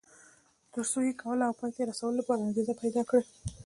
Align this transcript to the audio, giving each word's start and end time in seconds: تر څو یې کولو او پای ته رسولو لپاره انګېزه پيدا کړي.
تر 0.73 0.83
څو 0.91 0.99
یې 1.07 1.13
کولو 1.21 1.43
او 1.47 1.53
پای 1.59 1.71
ته 1.75 1.81
رسولو 1.89 2.17
لپاره 2.19 2.39
انګېزه 2.45 2.73
پيدا 2.81 3.01
کړي. 3.09 3.25